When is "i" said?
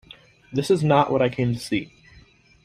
1.21-1.29